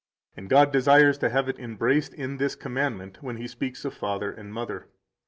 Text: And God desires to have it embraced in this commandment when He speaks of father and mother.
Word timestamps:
And 0.35 0.49
God 0.49 0.73
desires 0.73 1.19
to 1.19 1.29
have 1.29 1.47
it 1.47 1.59
embraced 1.59 2.15
in 2.15 2.37
this 2.37 2.55
commandment 2.55 3.21
when 3.21 3.37
He 3.37 3.47
speaks 3.47 3.85
of 3.85 3.93
father 3.93 4.31
and 4.31 4.51
mother. 4.51 4.87